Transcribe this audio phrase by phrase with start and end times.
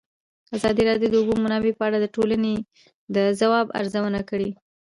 [0.57, 2.53] ازادي راډیو د د اوبو منابع په اړه د ټولنې
[3.15, 4.49] د ځواب ارزونه کړې.